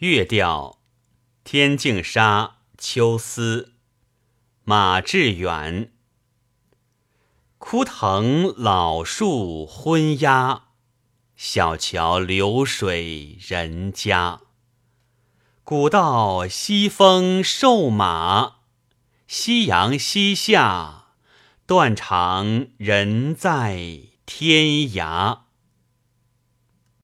[0.00, 0.78] 月调
[1.42, 3.72] 天净沙秋思。
[4.62, 5.90] 马致远。
[7.56, 10.64] 枯藤老树昏鸦
[11.34, 14.42] 小桥流水人家。
[15.64, 18.56] 古道西风瘦马
[19.26, 21.06] 夕阳西下
[21.64, 23.78] 断肠人在
[24.26, 25.45] 天涯。